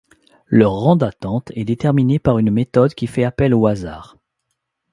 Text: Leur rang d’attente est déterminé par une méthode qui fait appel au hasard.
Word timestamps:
Leur 0.47 0.73
rang 0.73 0.95
d’attente 0.95 1.51
est 1.53 1.63
déterminé 1.63 2.17
par 2.17 2.39
une 2.39 2.49
méthode 2.49 2.95
qui 2.95 3.05
fait 3.05 3.23
appel 3.23 3.53
au 3.53 3.67
hasard. 3.67 4.17